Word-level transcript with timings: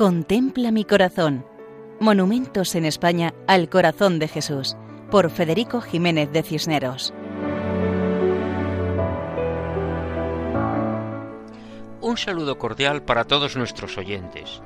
Contempla 0.00 0.70
mi 0.70 0.86
corazón. 0.86 1.44
Monumentos 2.00 2.74
en 2.74 2.86
España 2.86 3.34
al 3.46 3.68
corazón 3.68 4.18
de 4.18 4.28
Jesús, 4.28 4.74
por 5.10 5.30
Federico 5.30 5.82
Jiménez 5.82 6.32
de 6.32 6.42
Cisneros. 6.42 7.12
Un 12.00 12.16
saludo 12.16 12.56
cordial 12.56 13.02
para 13.02 13.24
todos 13.24 13.58
nuestros 13.58 13.98
oyentes. 13.98 14.62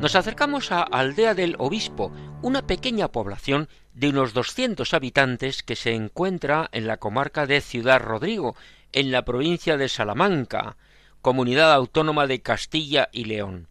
Nos 0.00 0.16
acercamos 0.16 0.72
a 0.72 0.84
Aldea 0.84 1.34
del 1.34 1.56
Obispo, 1.58 2.10
una 2.40 2.66
pequeña 2.66 3.08
población 3.08 3.68
de 3.92 4.08
unos 4.08 4.32
200 4.32 4.94
habitantes 4.94 5.62
que 5.62 5.76
se 5.76 5.92
encuentra 5.92 6.70
en 6.72 6.86
la 6.86 6.96
comarca 6.96 7.44
de 7.44 7.60
Ciudad 7.60 8.00
Rodrigo, 8.00 8.56
en 8.92 9.10
la 9.10 9.26
provincia 9.26 9.76
de 9.76 9.90
Salamanca, 9.90 10.78
comunidad 11.20 11.74
autónoma 11.74 12.26
de 12.26 12.40
Castilla 12.40 13.10
y 13.12 13.26
León 13.26 13.68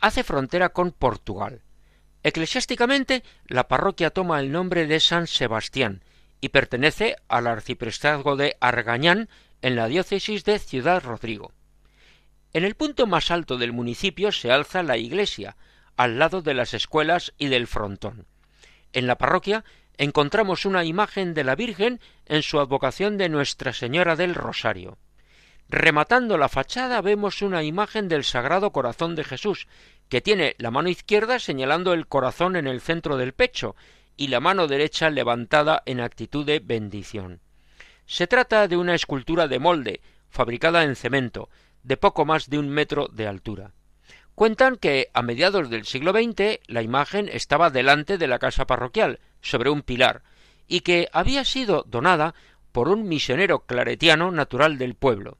hace 0.00 0.24
frontera 0.24 0.70
con 0.70 0.92
Portugal. 0.92 1.62
Eclesiásticamente, 2.22 3.22
la 3.46 3.68
parroquia 3.68 4.10
toma 4.10 4.40
el 4.40 4.50
nombre 4.50 4.86
de 4.86 5.00
San 5.00 5.26
Sebastián 5.26 6.02
y 6.40 6.48
pertenece 6.48 7.16
al 7.28 7.46
arciprestazgo 7.46 8.36
de 8.36 8.56
Argañán 8.60 9.28
en 9.62 9.76
la 9.76 9.86
diócesis 9.86 10.44
de 10.44 10.58
Ciudad 10.58 11.02
Rodrigo. 11.02 11.52
En 12.52 12.64
el 12.64 12.74
punto 12.74 13.06
más 13.06 13.30
alto 13.30 13.58
del 13.58 13.72
municipio 13.72 14.32
se 14.32 14.50
alza 14.50 14.82
la 14.82 14.96
iglesia, 14.96 15.56
al 15.96 16.18
lado 16.18 16.42
de 16.42 16.54
las 16.54 16.74
escuelas 16.74 17.32
y 17.38 17.46
del 17.48 17.66
frontón. 17.66 18.26
En 18.92 19.06
la 19.06 19.18
parroquia 19.18 19.64
encontramos 19.98 20.66
una 20.66 20.84
imagen 20.84 21.34
de 21.34 21.44
la 21.44 21.54
Virgen 21.54 22.00
en 22.26 22.42
su 22.42 22.60
advocación 22.60 23.18
de 23.18 23.28
Nuestra 23.28 23.72
Señora 23.72 24.16
del 24.16 24.34
Rosario. 24.34 24.98
Rematando 25.68 26.38
la 26.38 26.48
fachada 26.48 27.00
vemos 27.00 27.42
una 27.42 27.64
imagen 27.64 28.06
del 28.06 28.22
Sagrado 28.22 28.70
Corazón 28.70 29.16
de 29.16 29.24
Jesús, 29.24 29.66
que 30.08 30.20
tiene 30.20 30.54
la 30.58 30.70
mano 30.70 30.88
izquierda 30.88 31.40
señalando 31.40 31.92
el 31.92 32.06
corazón 32.06 32.54
en 32.54 32.68
el 32.68 32.80
centro 32.80 33.16
del 33.16 33.32
pecho 33.32 33.74
y 34.16 34.28
la 34.28 34.38
mano 34.38 34.68
derecha 34.68 35.10
levantada 35.10 35.82
en 35.84 36.00
actitud 36.00 36.46
de 36.46 36.60
bendición. 36.60 37.40
Se 38.06 38.28
trata 38.28 38.68
de 38.68 38.76
una 38.76 38.94
escultura 38.94 39.48
de 39.48 39.58
molde, 39.58 40.00
fabricada 40.30 40.84
en 40.84 40.94
cemento, 40.94 41.50
de 41.82 41.96
poco 41.96 42.24
más 42.24 42.48
de 42.48 42.60
un 42.60 42.68
metro 42.68 43.08
de 43.08 43.26
altura. 43.26 43.72
Cuentan 44.36 44.76
que 44.76 45.10
a 45.14 45.22
mediados 45.22 45.68
del 45.68 45.84
siglo 45.84 46.12
XX 46.12 46.60
la 46.68 46.82
imagen 46.82 47.28
estaba 47.32 47.70
delante 47.70 48.18
de 48.18 48.28
la 48.28 48.38
casa 48.38 48.68
parroquial, 48.68 49.18
sobre 49.40 49.70
un 49.70 49.82
pilar, 49.82 50.22
y 50.68 50.80
que 50.80 51.08
había 51.12 51.44
sido 51.44 51.82
donada 51.88 52.36
por 52.70 52.88
un 52.88 53.08
misionero 53.08 53.66
claretiano 53.66 54.30
natural 54.30 54.78
del 54.78 54.94
pueblo. 54.94 55.38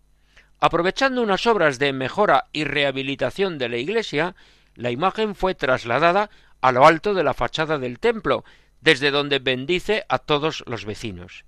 Aprovechando 0.61 1.23
unas 1.23 1.47
obras 1.47 1.79
de 1.79 1.93
mejora 1.93 2.47
y 2.53 2.65
rehabilitación 2.65 3.59
de 3.59 3.69
la 3.69 3.77
iglesia, 3.77 4.35
la 4.75 4.91
imagen 4.91 5.35
fue 5.35 5.55
trasladada 5.55 6.31
a 6.61 6.73
lo 6.73 6.87
alto 6.87 7.15
de 7.15 7.25
la 7.25 7.35
fachada 7.35 7.79
del 7.79 7.99
templo, 7.99 8.45
desde 8.81 9.11
donde 9.11 9.39
bendice 9.39 10.05
a 10.09 10.19
todos 10.19 10.65
los 10.67 10.85
vecinos. 10.85 11.45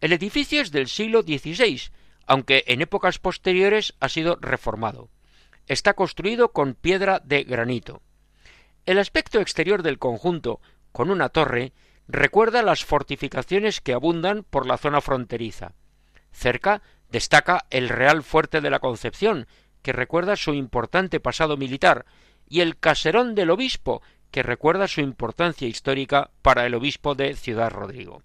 El 0.00 0.12
edificio 0.12 0.60
es 0.60 0.70
del 0.72 0.88
siglo 0.88 1.22
XVI, 1.22 1.90
aunque 2.26 2.64
en 2.66 2.80
épocas 2.80 3.18
posteriores 3.18 3.94
ha 4.00 4.08
sido 4.08 4.38
reformado. 4.40 5.10
Está 5.66 5.94
construido 5.94 6.52
con 6.52 6.74
piedra 6.74 7.20
de 7.24 7.44
granito. 7.44 8.02
El 8.84 8.98
aspecto 8.98 9.40
exterior 9.40 9.82
del 9.82 9.98
conjunto, 9.98 10.60
con 10.90 11.10
una 11.10 11.28
torre, 11.28 11.72
recuerda 12.08 12.62
las 12.62 12.84
fortificaciones 12.84 13.80
que 13.80 13.92
abundan 13.92 14.44
por 14.44 14.66
la 14.66 14.76
zona 14.76 15.00
fronteriza. 15.00 15.74
Cerca 16.32 16.82
Destaca 17.12 17.66
el 17.68 17.90
Real 17.90 18.22
Fuerte 18.22 18.62
de 18.62 18.70
la 18.70 18.78
Concepción, 18.78 19.46
que 19.82 19.92
recuerda 19.92 20.34
su 20.34 20.54
importante 20.54 21.20
pasado 21.20 21.58
militar, 21.58 22.06
y 22.48 22.60
el 22.60 22.78
Caserón 22.78 23.34
del 23.34 23.50
Obispo, 23.50 24.00
que 24.30 24.42
recuerda 24.42 24.88
su 24.88 25.02
importancia 25.02 25.68
histórica 25.68 26.30
para 26.40 26.64
el 26.64 26.74
obispo 26.74 27.14
de 27.14 27.36
Ciudad 27.36 27.70
Rodrigo. 27.70 28.22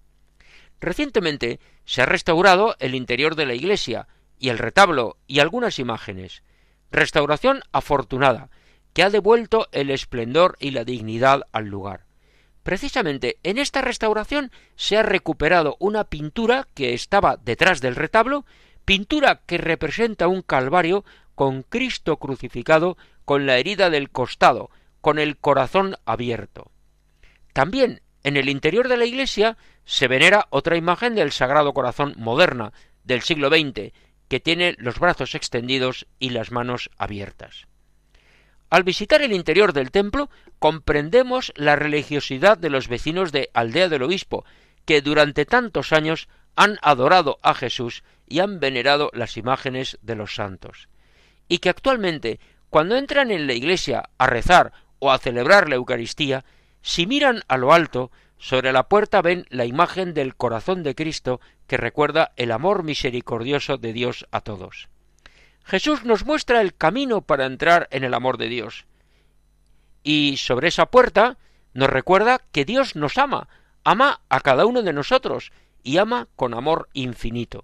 Recientemente 0.79 1.59
se 1.83 2.01
ha 2.01 2.05
restaurado 2.05 2.77
el 2.79 2.95
interior 2.95 3.35
de 3.35 3.45
la 3.45 3.55
iglesia 3.55 4.07
y 4.39 4.47
el 4.47 4.57
retablo 4.57 5.17
y 5.27 5.39
algunas 5.39 5.79
imágenes. 5.79 6.41
Restauración 6.89 7.63
afortunada, 7.73 8.49
que 8.93 9.03
ha 9.03 9.09
devuelto 9.09 9.67
el 9.73 9.89
esplendor 9.89 10.55
y 10.61 10.71
la 10.71 10.85
dignidad 10.85 11.41
al 11.51 11.65
lugar. 11.65 12.05
Precisamente 12.63 13.37
en 13.43 13.57
esta 13.57 13.81
restauración 13.81 14.49
se 14.77 14.95
ha 14.97 15.03
recuperado 15.03 15.75
una 15.79 16.05
pintura 16.05 16.67
que 16.73 16.93
estaba 16.93 17.35
detrás 17.35 17.81
del 17.81 17.97
retablo 17.97 18.45
pintura 18.87 19.41
que 19.45 19.57
representa 19.57 20.29
un 20.29 20.41
Calvario 20.41 21.03
con 21.35 21.63
Cristo 21.63 22.15
crucificado, 22.15 22.97
con 23.25 23.45
la 23.45 23.57
herida 23.57 23.89
del 23.89 24.09
costado, 24.09 24.71
con 25.01 25.19
el 25.19 25.35
corazón 25.35 25.97
abierto. 26.05 26.71
También 27.51 28.01
en 28.23 28.37
el 28.37 28.47
interior 28.47 28.87
de 28.87 28.95
la 28.95 29.03
iglesia 29.03 29.57
se 29.83 30.07
venera 30.07 30.47
otra 30.51 30.77
imagen 30.77 31.15
del 31.15 31.33
Sagrado 31.33 31.73
Corazón 31.73 32.13
moderna 32.17 32.71
del 33.03 33.23
siglo 33.23 33.49
XX, 33.49 33.91
que 34.29 34.39
tiene 34.39 34.73
los 34.77 34.99
brazos 34.99 35.35
extendidos 35.35 36.07
y 36.17 36.29
las 36.29 36.53
manos 36.53 36.89
abiertas. 36.97 37.67
Al 38.69 38.83
visitar 38.83 39.21
el 39.21 39.33
interior 39.33 39.73
del 39.73 39.91
templo 39.91 40.29
comprendemos 40.59 41.51
la 41.57 41.75
religiosidad 41.75 42.57
de 42.57 42.69
los 42.69 42.87
vecinos 42.87 43.33
de 43.33 43.49
Aldea 43.53 43.89
del 43.89 44.03
Obispo, 44.03 44.45
que 44.85 45.01
durante 45.01 45.45
tantos 45.45 45.91
años 45.91 46.29
han 46.57 46.77
adorado 46.81 47.39
a 47.43 47.53
Jesús 47.53 48.03
y 48.27 48.39
han 48.39 48.59
venerado 48.59 49.09
las 49.13 49.37
imágenes 49.37 49.97
de 50.01 50.15
los 50.15 50.35
santos. 50.35 50.89
Y 51.47 51.59
que 51.59 51.69
actualmente, 51.69 52.41
cuando 52.69 52.97
entran 52.97 53.31
en 53.31 53.47
la 53.47 53.53
iglesia 53.53 54.09
a 54.17 54.27
rezar 54.27 54.73
o 54.99 55.11
a 55.11 55.19
celebrar 55.19 55.69
la 55.69 55.75
Eucaristía, 55.75 56.43
si 56.81 57.05
miran 57.05 57.43
a 57.47 57.57
lo 57.57 57.71
alto, 57.71 58.11
sobre 58.37 58.73
la 58.73 58.89
puerta 58.89 59.21
ven 59.21 59.45
la 59.49 59.65
imagen 59.65 60.13
del 60.13 60.35
corazón 60.35 60.83
de 60.83 60.95
Cristo 60.95 61.39
que 61.67 61.77
recuerda 61.77 62.33
el 62.35 62.51
amor 62.51 62.83
misericordioso 62.83 63.77
de 63.77 63.93
Dios 63.93 64.27
a 64.31 64.41
todos. 64.41 64.89
Jesús 65.63 66.05
nos 66.05 66.25
muestra 66.25 66.61
el 66.61 66.75
camino 66.75 67.21
para 67.21 67.45
entrar 67.45 67.87
en 67.91 68.03
el 68.03 68.13
amor 68.13 68.37
de 68.37 68.47
Dios. 68.47 68.85
Y 70.03 70.37
sobre 70.37 70.69
esa 70.69 70.87
puerta 70.87 71.37
nos 71.73 71.89
recuerda 71.89 72.41
que 72.51 72.65
Dios 72.65 72.95
nos 72.95 73.17
ama, 73.17 73.47
ama 73.83 74.21
a 74.29 74.39
cada 74.39 74.65
uno 74.65 74.81
de 74.81 74.93
nosotros, 74.93 75.51
y 75.87 75.99
ama 75.99 76.27
con 76.35 76.53
amor 76.53 76.89
infinito. 76.91 77.63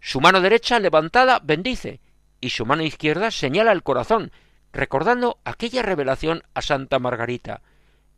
Su 0.00 0.22
mano 0.22 0.40
derecha 0.40 0.80
levantada 0.80 1.40
bendice 1.44 2.00
y 2.40 2.48
su 2.48 2.64
mano 2.64 2.82
izquierda 2.82 3.30
señala 3.30 3.72
el 3.72 3.82
corazón, 3.82 4.32
recordando 4.72 5.40
aquella 5.44 5.82
revelación 5.82 6.42
a 6.54 6.62
Santa 6.62 6.98
Margarita. 6.98 7.60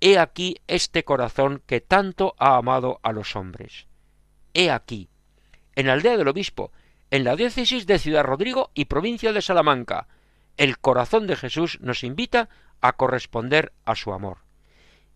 He 0.00 0.16
aquí 0.16 0.58
este 0.68 1.02
corazón 1.02 1.60
que 1.66 1.80
tanto 1.80 2.36
ha 2.38 2.56
amado 2.56 3.00
a 3.02 3.10
los 3.10 3.34
hombres. 3.34 3.88
He 4.54 4.70
aquí, 4.70 5.08
en 5.74 5.88
la 5.88 5.94
aldea 5.94 6.16
del 6.16 6.28
obispo, 6.28 6.70
en 7.10 7.24
la 7.24 7.34
diócesis 7.34 7.84
de 7.88 7.98
Ciudad 7.98 8.22
Rodrigo 8.22 8.70
y 8.74 8.84
provincia 8.84 9.32
de 9.32 9.42
Salamanca, 9.42 10.06
el 10.56 10.78
corazón 10.78 11.26
de 11.26 11.34
Jesús 11.34 11.80
nos 11.80 12.04
invita 12.04 12.48
a 12.80 12.92
corresponder 12.92 13.72
a 13.86 13.96
su 13.96 14.12
amor. 14.12 14.38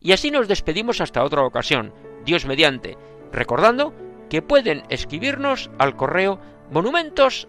Y 0.00 0.10
así 0.10 0.32
nos 0.32 0.48
despedimos 0.48 1.00
hasta 1.00 1.22
otra 1.22 1.42
ocasión, 1.42 1.94
Dios 2.24 2.44
mediante, 2.44 2.98
recordando 3.30 3.94
que 4.28 4.42
pueden 4.42 4.82
escribirnos 4.88 5.70
al 5.78 5.96
correo 5.96 6.38
monumentos 6.70 7.48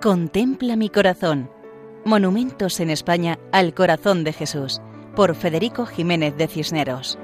Contempla 0.00 0.76
mi 0.76 0.88
corazón. 0.88 1.50
Monumentos 2.04 2.80
en 2.80 2.90
España 2.90 3.38
al 3.52 3.74
corazón 3.74 4.24
de 4.24 4.32
Jesús 4.32 4.80
por 5.16 5.34
Federico 5.34 5.86
Jiménez 5.86 6.36
de 6.36 6.46
Cisneros. 6.46 7.18